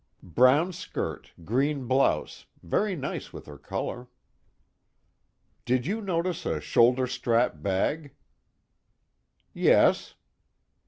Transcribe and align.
"Brown 0.23 0.73
skirt, 0.73 1.31
green 1.45 1.85
blouse, 1.85 2.47
very 2.63 2.95
nice 2.95 3.31
with 3.31 3.45
her 3.45 3.59
color." 3.59 4.07
"Did 5.63 5.85
you 5.85 6.01
notice 6.01 6.43
a 6.47 6.59
shoulder 6.59 7.05
strap 7.05 7.61
bag?" 7.61 8.15
"Yes." 9.53 10.15